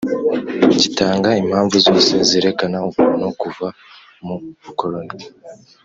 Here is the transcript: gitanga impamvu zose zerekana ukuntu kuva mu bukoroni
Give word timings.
gitanga 0.81 1.29
impamvu 1.41 1.75
zose 1.85 2.13
zerekana 2.29 2.77
ukuntu 2.89 3.27
kuva 3.41 3.67
mu 4.25 4.35
bukoroni 4.63 5.17